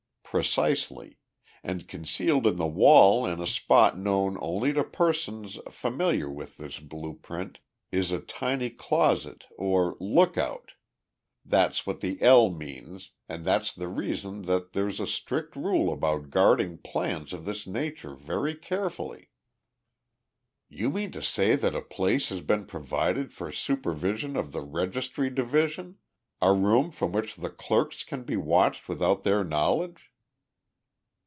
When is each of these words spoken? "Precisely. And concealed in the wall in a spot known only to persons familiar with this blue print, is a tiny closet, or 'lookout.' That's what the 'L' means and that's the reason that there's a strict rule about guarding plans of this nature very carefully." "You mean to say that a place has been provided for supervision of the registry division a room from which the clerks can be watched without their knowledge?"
"Precisely. 0.31 1.17
And 1.61 1.89
concealed 1.89 2.47
in 2.47 2.55
the 2.55 2.65
wall 2.65 3.25
in 3.25 3.41
a 3.41 3.45
spot 3.45 3.97
known 3.97 4.37
only 4.39 4.71
to 4.71 4.81
persons 4.85 5.59
familiar 5.69 6.29
with 6.29 6.55
this 6.55 6.79
blue 6.79 7.15
print, 7.15 7.59
is 7.91 8.13
a 8.13 8.21
tiny 8.21 8.69
closet, 8.69 9.47
or 9.57 9.97
'lookout.' 9.99 10.71
That's 11.43 11.85
what 11.85 11.99
the 11.99 12.17
'L' 12.21 12.49
means 12.49 13.11
and 13.27 13.43
that's 13.43 13.73
the 13.73 13.89
reason 13.89 14.43
that 14.43 14.71
there's 14.71 15.01
a 15.01 15.05
strict 15.05 15.57
rule 15.57 15.91
about 15.91 16.29
guarding 16.29 16.77
plans 16.77 17.33
of 17.33 17.43
this 17.43 17.67
nature 17.67 18.15
very 18.15 18.55
carefully." 18.55 19.31
"You 20.69 20.89
mean 20.91 21.11
to 21.11 21.21
say 21.21 21.57
that 21.57 21.75
a 21.75 21.81
place 21.81 22.29
has 22.29 22.39
been 22.39 22.65
provided 22.67 23.33
for 23.33 23.51
supervision 23.51 24.37
of 24.37 24.53
the 24.53 24.61
registry 24.61 25.29
division 25.29 25.97
a 26.41 26.53
room 26.53 26.89
from 26.89 27.11
which 27.11 27.35
the 27.35 27.49
clerks 27.49 28.05
can 28.05 28.23
be 28.23 28.37
watched 28.37 28.87
without 28.87 29.25
their 29.25 29.43
knowledge?" 29.43 30.07